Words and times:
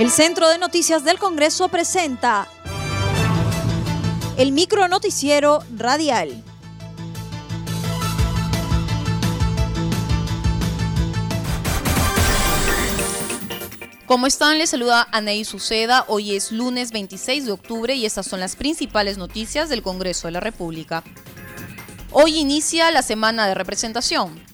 El 0.00 0.10
Centro 0.10 0.48
de 0.48 0.56
Noticias 0.56 1.04
del 1.04 1.18
Congreso 1.18 1.68
presenta 1.68 2.48
el 4.38 4.50
micro 4.50 4.88
noticiero 4.88 5.62
radial. 5.76 6.42
¿Cómo 14.06 14.26
están? 14.26 14.56
Les 14.56 14.70
saluda 14.70 15.06
Anaí 15.12 15.44
Suceda. 15.44 16.06
Hoy 16.08 16.34
es 16.34 16.50
lunes 16.50 16.92
26 16.92 17.44
de 17.44 17.52
octubre 17.52 17.94
y 17.94 18.06
estas 18.06 18.26
son 18.26 18.40
las 18.40 18.56
principales 18.56 19.18
noticias 19.18 19.68
del 19.68 19.82
Congreso 19.82 20.28
de 20.28 20.32
la 20.32 20.40
República. 20.40 21.04
Hoy 22.10 22.38
inicia 22.38 22.90
la 22.90 23.02
semana 23.02 23.46
de 23.46 23.54
representación. 23.54 24.49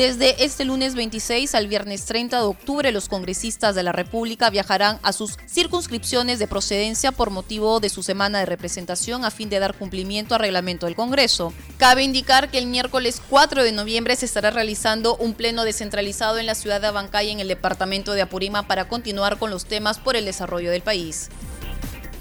Desde 0.00 0.42
este 0.42 0.64
lunes 0.64 0.94
26 0.94 1.54
al 1.54 1.66
viernes 1.66 2.06
30 2.06 2.38
de 2.38 2.44
octubre, 2.44 2.90
los 2.90 3.06
congresistas 3.06 3.74
de 3.74 3.82
la 3.82 3.92
República 3.92 4.48
viajarán 4.48 4.98
a 5.02 5.12
sus 5.12 5.36
circunscripciones 5.46 6.38
de 6.38 6.48
procedencia 6.48 7.12
por 7.12 7.28
motivo 7.28 7.80
de 7.80 7.90
su 7.90 8.02
semana 8.02 8.38
de 8.38 8.46
representación 8.46 9.26
a 9.26 9.30
fin 9.30 9.50
de 9.50 9.58
dar 9.58 9.74
cumplimiento 9.74 10.34
al 10.34 10.40
reglamento 10.40 10.86
del 10.86 10.94
Congreso. 10.94 11.52
Cabe 11.76 12.02
indicar 12.02 12.50
que 12.50 12.56
el 12.56 12.66
miércoles 12.66 13.20
4 13.28 13.62
de 13.62 13.72
noviembre 13.72 14.16
se 14.16 14.24
estará 14.24 14.50
realizando 14.50 15.16
un 15.16 15.34
pleno 15.34 15.64
descentralizado 15.64 16.38
en 16.38 16.46
la 16.46 16.54
ciudad 16.54 16.80
de 16.80 16.86
Abancay 16.86 17.28
en 17.28 17.40
el 17.40 17.48
departamento 17.48 18.14
de 18.14 18.22
Apurima 18.22 18.66
para 18.66 18.88
continuar 18.88 19.38
con 19.38 19.50
los 19.50 19.66
temas 19.66 19.98
por 19.98 20.16
el 20.16 20.24
desarrollo 20.24 20.70
del 20.70 20.80
país 20.80 21.28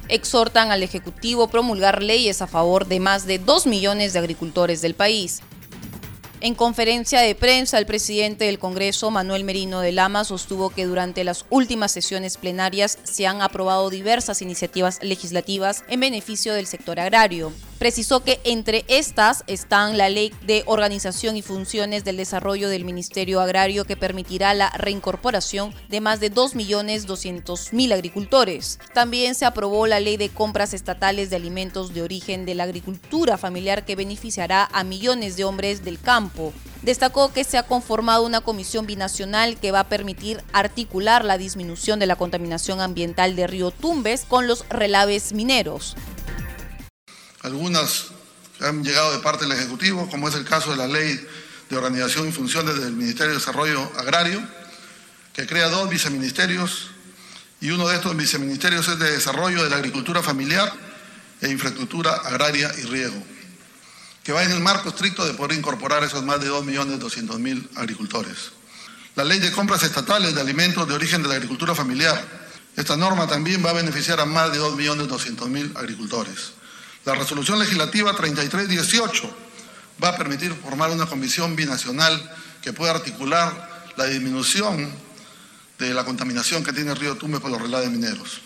exhortan 0.10 0.72
al 0.72 0.82
Ejecutivo 0.82 1.50
promulgar 1.50 2.02
leyes 2.02 2.42
a 2.42 2.48
favor 2.48 2.88
de 2.88 3.00
más 3.00 3.28
de 3.28 3.38
2 3.38 3.68
millones 3.68 4.12
de 4.12 4.18
agricultores 4.18 4.82
del 4.82 4.96
país. 4.96 5.44
En 6.42 6.56
conferencia 6.56 7.20
de 7.20 7.36
prensa, 7.36 7.78
el 7.78 7.86
presidente 7.86 8.46
del 8.46 8.60
Congreso, 8.60 9.12
Manuel 9.12 9.44
Merino 9.44 9.82
de 9.82 9.92
Lama, 9.92 10.24
sostuvo 10.24 10.70
que 10.70 10.86
durante 10.86 11.26
las 11.26 11.46
últimas 11.50 11.92
sesiones 11.92 12.38
plenarias 12.38 12.98
se 13.04 13.28
han 13.28 13.42
aprobado 13.42 13.90
diversas 13.90 14.42
iniciativas 14.42 15.04
legislativas 15.04 15.84
en 15.90 16.00
beneficio 16.00 16.54
del 16.54 16.66
sector 16.66 16.98
agrario. 16.98 17.52
Precisó 17.80 18.26
que 18.26 18.42
entre 18.44 18.84
estas 18.90 19.46
están 19.48 19.98
la 19.98 20.10
Ley 20.10 20.34
de 20.46 20.64
Organización 20.66 21.38
y 21.38 21.42
Funciones 21.42 22.04
del 22.04 22.18
Desarrollo 22.18 22.68
del 22.68 22.84
Ministerio 22.84 23.40
Agrario 23.40 23.86
que 23.86 23.96
permitirá 23.96 24.54
la 24.54 24.70
reincorporación 24.72 25.74
de 25.88 26.02
más 26.02 26.20
de 26.20 26.30
2.200.000 26.30 27.94
agricultores. 27.94 28.80
También 28.94 29.34
se 29.34 29.46
aprobó 29.46 29.88
la 29.88 30.02
Ley 30.02 30.18
de 30.18 30.28
Compras 30.28 30.74
Estatales 30.74 31.30
de 31.30 31.38
Alimentos 31.38 31.94
de 31.94 32.02
Origen 32.02 32.46
de 32.46 32.54
la 32.54 32.64
Agricultura 32.64 33.38
Familiar 33.38 33.86
que 33.86 33.96
beneficiará 33.96 34.68
a 34.74 34.84
millones 34.84 35.38
de 35.38 35.46
hombres 35.46 35.86
del 35.86 36.02
campo. 36.02 36.52
Destacó 36.82 37.32
que 37.32 37.46
se 37.46 37.58
ha 37.58 37.64
conformado 37.64 38.26
una 38.26 38.42
comisión 38.42 38.88
binacional 38.88 39.58
que 39.58 39.72
va 39.72 39.82
a 39.82 39.90
permitir 39.90 40.44
articular 40.52 41.24
la 41.24 41.38
disminución 41.38 42.00
de 42.00 42.08
la 42.08 42.18
contaminación 42.18 42.82
ambiental 42.82 43.38
de 43.38 43.48
Río 43.48 43.72
Tumbes 43.72 44.26
con 44.26 44.48
los 44.48 44.68
relaves 44.68 45.32
mineros 45.32 45.96
algunas 47.42 48.08
han 48.60 48.84
llegado 48.84 49.14
de 49.14 49.20
parte 49.20 49.46
del 49.46 49.58
Ejecutivo, 49.58 50.10
como 50.10 50.28
es 50.28 50.36
el 50.36 50.46
caso 50.46 50.72
de 50.72 50.78
la 50.78 50.88
Ley 50.88 51.20
de 51.70 51.78
Organización 51.78 52.28
y 52.28 52.32
Funciones 52.32 52.80
del 52.80 52.94
Ministerio 52.94 53.32
de 53.32 53.40
Desarrollo 53.40 53.92
Agrario, 53.98 54.42
que 55.34 55.46
crea 55.46 55.70
dos 55.70 55.90
viceministerios 55.90 56.90
y 57.62 57.72
uno 57.72 57.88
de 57.88 57.96
estos 57.96 58.16
viceministerios 58.16 58.88
es 58.88 59.00
de 59.00 59.12
Desarrollo 59.12 59.64
de 59.64 59.70
la 59.70 59.78
Agricultura 59.78 60.24
Familiar 60.24 60.72
e 61.42 61.50
Infraestructura 61.50 62.14
Agraria 62.14 62.72
y 62.78 62.84
Riego, 62.84 63.22
que 64.24 64.32
va 64.34 64.44
en 64.44 64.52
el 64.52 64.60
marco 64.60 64.90
estricto 64.90 65.26
de 65.26 65.34
poder 65.34 65.58
incorporar 65.58 66.04
esos 66.04 66.24
más 66.24 66.42
de 66.42 66.50
2.200.000 66.50 67.70
agricultores. 67.76 68.52
La 69.16 69.24
Ley 69.24 69.40
de 69.40 69.52
Compras 69.52 69.84
Estatales 69.84 70.36
de 70.36 70.42
Alimentos 70.42 70.88
de 70.88 70.94
Origen 70.94 71.22
de 71.22 71.30
la 71.30 71.36
Agricultura 71.36 71.76
Familiar. 71.76 72.40
Esta 72.76 72.96
norma 72.96 73.28
también 73.28 73.66
va 73.66 73.72
a 73.72 73.74
beneficiar 73.74 74.20
a 74.22 74.26
más 74.26 74.52
de 74.52 74.60
2.200.000 74.60 75.78
agricultores. 75.78 76.59
La 77.10 77.16
resolución 77.16 77.58
legislativa 77.58 78.16
3318 78.16 79.36
va 80.04 80.10
a 80.10 80.16
permitir 80.16 80.54
formar 80.54 80.92
una 80.92 81.08
comisión 81.08 81.56
binacional 81.56 82.22
que 82.62 82.72
pueda 82.72 82.92
articular 82.92 83.92
la 83.98 84.06
disminución 84.06 84.88
de 85.80 85.92
la 85.96 86.06
contaminación 86.06 86.64
que 86.64 86.72
tiene 86.72 86.92
el 86.92 86.98
río 86.98 87.16
Tumbes 87.18 87.42
por 87.42 87.50
los 87.50 87.60
relaves 87.60 87.90
mineros, 87.90 88.42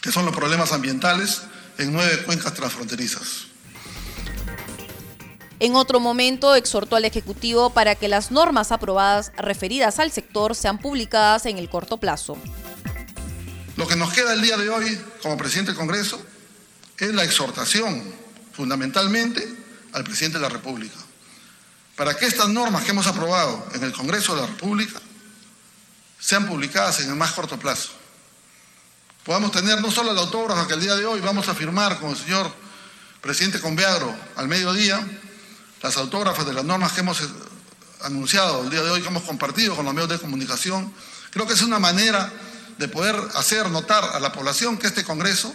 que 0.00 0.12
son 0.12 0.24
los 0.24 0.36
problemas 0.36 0.70
ambientales 0.70 1.42
en 1.78 1.92
nueve 1.92 2.22
cuencas 2.22 2.54
transfronterizas. 2.54 3.48
En 5.58 5.74
otro 5.74 5.98
momento 5.98 6.54
exhortó 6.54 6.94
al 6.94 7.06
Ejecutivo 7.06 7.70
para 7.70 7.96
que 7.96 8.06
las 8.06 8.30
normas 8.30 8.70
aprobadas 8.70 9.32
referidas 9.36 9.98
al 9.98 10.12
sector 10.12 10.54
sean 10.54 10.78
publicadas 10.78 11.44
en 11.46 11.58
el 11.58 11.68
corto 11.68 11.96
plazo. 11.96 12.38
Lo 13.74 13.88
que 13.88 13.96
nos 13.96 14.12
queda 14.12 14.32
el 14.32 14.42
día 14.42 14.56
de 14.56 14.70
hoy 14.70 15.00
como 15.22 15.36
presidente 15.36 15.72
del 15.72 15.78
Congreso 15.78 16.24
es 16.98 17.14
la 17.14 17.24
exhortación 17.24 18.02
fundamentalmente 18.52 19.46
al 19.92 20.04
presidente 20.04 20.38
de 20.38 20.42
la 20.42 20.48
República, 20.48 20.96
para 21.96 22.16
que 22.16 22.26
estas 22.26 22.48
normas 22.48 22.84
que 22.84 22.90
hemos 22.90 23.06
aprobado 23.06 23.68
en 23.74 23.84
el 23.84 23.92
Congreso 23.92 24.34
de 24.34 24.42
la 24.42 24.46
República 24.48 25.00
sean 26.18 26.46
publicadas 26.46 27.00
en 27.00 27.10
el 27.10 27.16
más 27.16 27.32
corto 27.32 27.58
plazo. 27.58 27.90
Podamos 29.24 29.52
tener 29.52 29.80
no 29.80 29.90
solo 29.90 30.10
el 30.12 30.18
autógrafo 30.18 30.66
que 30.66 30.74
el 30.74 30.80
día 30.80 30.96
de 30.96 31.06
hoy 31.06 31.20
vamos 31.20 31.48
a 31.48 31.54
firmar 31.54 32.00
con 32.00 32.10
el 32.10 32.16
señor 32.16 32.52
presidente 33.20 33.60
Conveagro 33.60 34.14
al 34.36 34.48
mediodía, 34.48 35.06
las 35.82 35.96
autógrafas 35.96 36.46
de 36.46 36.52
las 36.52 36.64
normas 36.64 36.92
que 36.92 37.00
hemos 37.00 37.20
eh, 37.20 37.28
anunciado 38.02 38.64
el 38.64 38.70
día 38.70 38.82
de 38.82 38.90
hoy, 38.90 39.02
que 39.02 39.08
hemos 39.08 39.22
compartido 39.22 39.76
con 39.76 39.84
los 39.84 39.94
medios 39.94 40.10
de 40.10 40.18
comunicación, 40.18 40.92
creo 41.30 41.46
que 41.46 41.54
es 41.54 41.62
una 41.62 41.78
manera 41.78 42.32
de 42.78 42.88
poder 42.88 43.16
hacer 43.34 43.68
notar 43.70 44.02
a 44.04 44.20
la 44.20 44.32
población 44.32 44.78
que 44.78 44.88
este 44.88 45.04
Congreso 45.04 45.54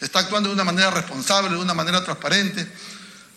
está 0.00 0.20
actuando 0.20 0.48
de 0.48 0.54
una 0.54 0.64
manera 0.64 0.90
responsable, 0.90 1.50
de 1.50 1.56
una 1.56 1.74
manera 1.74 2.04
transparente, 2.04 2.66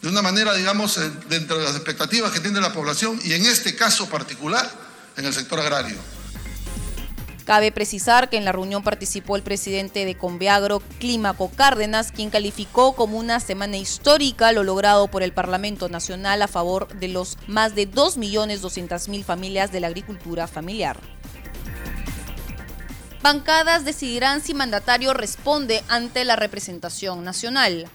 de 0.02 0.10
una 0.10 0.22
manera, 0.22 0.54
digamos, 0.54 0.98
eh, 0.98 1.12
dentro 1.30 1.58
de 1.58 1.66
las 1.66 1.76
expectativas 1.76 2.32
que 2.32 2.40
tiene 2.40 2.60
la 2.60 2.74
población 2.74 3.20
y 3.24 3.34
en 3.34 3.46
este 3.46 3.76
caso 3.76 4.10
particular, 4.10 4.70
en 5.18 5.26
el 5.26 5.34
sector 5.34 5.60
agrario. 5.60 5.98
Cabe 7.46 7.72
precisar 7.72 8.30
que 8.30 8.38
en 8.38 8.46
la 8.46 8.52
reunión 8.52 8.84
participó 8.84 9.36
el 9.36 9.42
presidente 9.42 10.06
de 10.06 10.16
Conveagro, 10.16 10.82
Clímaco 11.00 11.50
Cárdenas, 11.50 12.12
quien 12.12 12.30
calificó 12.30 12.94
como 12.94 13.18
una 13.18 13.40
semana 13.40 13.78
histórica 13.78 14.52
lo 14.52 14.64
logrado 14.64 15.08
por 15.08 15.24
el 15.24 15.34
Parlamento 15.34 15.90
Nacional 15.90 16.42
a 16.44 16.48
favor 16.48 16.88
de 17.00 17.08
los 17.08 17.38
más 17.48 17.76
de 17.76 17.90
2.200.000 17.90 19.24
familias 19.24 19.72
de 19.72 19.80
la 19.80 19.88
agricultura 19.88 20.48
familiar. 20.48 21.00
Bancadas 23.22 23.86
decidirán 23.86 24.42
si 24.42 24.56
mandatario 24.56 25.14
responde 25.14 25.84
ante 25.90 26.26
la 26.26 26.36
representación 26.36 27.24
nacional. 27.24 27.88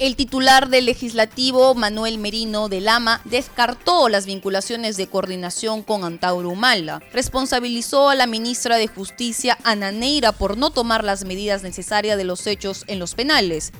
El 0.00 0.16
titular 0.16 0.68
del 0.68 0.86
legislativo, 0.86 1.74
Manuel 1.76 2.18
Merino 2.18 2.68
de 2.68 2.80
Lama, 2.80 3.20
descartó 3.24 4.08
las 4.08 4.26
vinculaciones 4.26 4.96
de 4.96 5.06
coordinación 5.06 5.82
con 5.82 6.02
Antauro 6.02 6.50
Humala. 6.50 7.00
Responsabilizó 7.12 8.08
a 8.08 8.16
la 8.16 8.26
ministra 8.26 8.76
de 8.76 8.88
Justicia, 8.88 9.56
Ana 9.62 9.92
Neira, 9.92 10.32
por 10.32 10.56
no 10.56 10.70
tomar 10.70 11.04
las 11.04 11.24
medidas 11.24 11.62
necesarias 11.62 12.16
de 12.16 12.24
los 12.24 12.44
hechos 12.48 12.84
en 12.88 12.98
los 12.98 13.14
penales. 13.14 13.72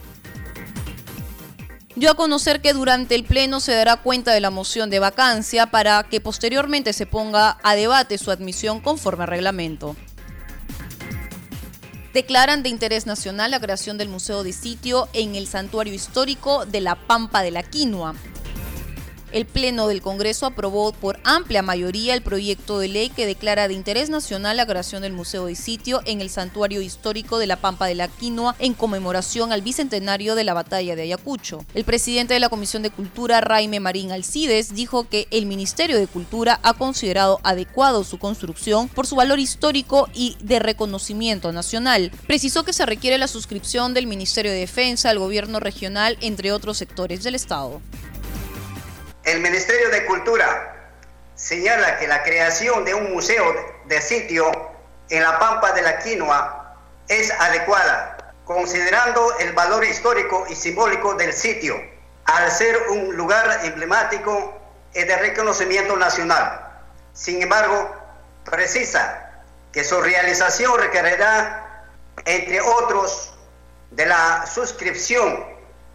Dio 1.97 2.13
a 2.13 2.17
conocer 2.17 2.61
que 2.61 2.75
durante 2.75 3.17
el 3.17 3.25
Pleno 3.25 3.59
se 3.59 3.75
dará 3.75 3.97
cuenta 3.97 4.33
de 4.33 4.41
la 4.41 4.51
moción 4.51 4.89
de 4.89 5.01
vacancia 5.01 5.67
para 5.67 6.05
que 6.05 6.21
posteriormente 6.21 6.93
se 6.93 7.07
ponga 7.07 7.59
a 7.65 7.75
debate 7.75 8.19
su 8.19 8.31
admisión 8.31 8.79
conforme 8.81 9.25
al 9.25 9.31
reglamento 9.31 9.97
declaran 12.19 12.65
de 12.65 12.69
interés 12.69 13.07
nacional 13.07 13.53
la 13.53 13.61
creación 13.61 13.97
del 13.97 14.09
Museo 14.09 14.43
de 14.43 14.53
Sitio 14.53 15.09
en 15.13 15.37
el 15.37 15.47
Santuario 15.47 15.95
Histórico 15.95 16.67
de 16.67 16.81
la 16.81 16.97
Pampa 16.97 17.43
de 17.43 17.53
la 17.53 17.63
Quinoa. 17.63 18.17
El 19.31 19.45
Pleno 19.45 19.89
del 19.89 20.01
Congreso 20.01 20.47
aprobó 20.47 20.93
por 20.93 21.19
amplia 21.23 21.61
mayoría 21.61 22.15
el 22.15 22.23
proyecto 22.23 22.79
de 22.79 22.89
ley 22.89 23.11
que 23.11 23.27
declara 23.27 23.69
de 23.69 23.75
interés 23.75 24.09
nacional 24.09 24.57
la 24.57 24.67
creación 24.67 25.03
del 25.03 25.13
Museo 25.13 25.47
de 25.47 25.55
Sitio 25.55 26.01
en 26.07 26.23
el 26.23 26.31
Santuario 26.31 26.81
Histórico 26.81 27.39
de 27.39 27.47
la 27.47 27.57
Pampa 27.57 27.87
de 27.87 27.95
la 27.95 28.09
Quinoa 28.09 28.57
en 28.59 28.73
conmemoración 28.73 29.53
al 29.53 29.61
bicentenario 29.61 30.35
de 30.35 30.45
la 30.45 30.55
Batalla 30.55 30.97
de 30.97 31.03
Ayacucho. 31.03 31.65
El 31.75 31.85
presidente 31.85 32.33
de 32.33 32.41
la 32.41 32.49
Comisión 32.49 32.83
de 32.83 32.91
Cultura, 32.91 33.43
Raime 33.43 33.81
Marín 33.81 34.13
Alcides, 34.13 34.75
dijo 34.75 35.07
que 35.07 35.29
el 35.31 35.45
Ministerio 35.45 35.99
de 35.99 36.07
Cultura 36.07 36.59
ha 36.63 36.73
considerado 36.73 37.39
adecuado 37.43 38.05
su 38.05 38.19
construcción 38.19 38.89
por 38.89 39.07
su 39.07 39.15
valor 39.15 39.39
histórico 39.39 40.09
y 40.15 40.37
de 40.41 40.59
reconocimiento 40.59 41.53
nacional. 41.53 42.11
Precisó 42.27 42.65
que 42.65 42.73
se 42.73 42.87
requiere 42.87 43.19
la 43.19 43.29
suscripción 43.29 43.93
del 43.93 44.07
Ministerio 44.07 44.53
de 44.53 44.61
Defensa, 44.61 45.11
el 45.11 45.19
gobierno 45.19 45.61
regional, 45.61 46.17
entre 46.23 46.53
otros 46.53 46.79
sectores 46.79 47.23
del 47.23 47.35
Estado. 47.35 47.83
El 49.29 49.41
Ministerio 49.41 49.91
de 49.91 50.07
Cultura 50.07 50.75
señala 51.35 51.99
que 51.99 52.09
la 52.09 52.23
creación 52.23 52.87
de 52.87 52.95
un 52.95 53.13
museo 53.13 53.45
de 53.85 54.01
sitio 54.01 54.51
en 55.11 55.23
la 55.23 55.39
Pampa 55.39 55.73
de 55.73 55.83
la 55.83 55.99
Quinoa 55.99 56.75
es 57.09 57.31
adecuada, 57.33 58.33
considerando 58.47 59.37
el 59.37 59.53
valor 59.53 59.85
histórico 59.85 60.47
y 60.49 60.55
simbólico 60.55 61.13
del 61.13 61.35
sitio, 61.35 61.79
al 62.25 62.51
ser 62.51 62.89
un 62.89 63.17
lugar 63.17 63.61
emblemático 63.65 64.59
y 64.95 65.03
de 65.03 65.17
reconocimiento 65.19 65.95
nacional. 65.99 66.67
Sin 67.13 67.43
embargo, 67.43 67.95
precisa 68.47 69.43
que 69.73 69.85
su 69.85 70.01
realización 70.01 70.81
requerirá, 70.81 71.85
entre 72.25 72.63
otros, 72.63 73.35
de 73.91 74.07
la 74.07 74.47
suscripción 74.47 75.45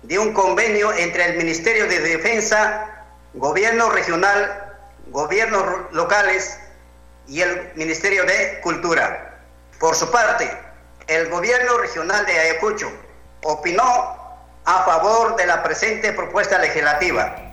de 0.04 0.20
un 0.20 0.34
convenio 0.34 0.94
entre 0.94 1.26
el 1.26 1.38
Ministerio 1.38 1.88
de 1.88 2.00
Defensa, 2.00 2.92
Gobierno 3.34 3.90
Regional, 3.90 4.78
Gobiernos 5.08 5.92
locales 5.92 6.60
y 7.28 7.42
el 7.42 7.72
Ministerio 7.76 8.26
de 8.26 8.60
Cultura. 8.62 9.40
Por 9.80 9.96
su 9.96 10.10
parte, 10.12 10.50
el 11.08 11.30
Gobierno 11.30 11.78
Regional 11.80 12.26
de 12.26 12.40
Ayacucho 12.40 12.92
opinó 13.44 13.84
a 14.66 14.84
favor 14.86 15.36
de 15.36 15.46
la 15.48 15.64
presente 15.64 16.14
propuesta 16.14 16.60
legislativa. 16.60 17.53